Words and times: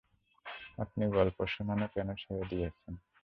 আপনি 0.77 1.03
গল্প 1.11 1.37
শুনানো 1.47 1.85
কেন 1.95 2.07
ছেড়ে 2.15 2.43
দিয়েছেন? 2.49 2.93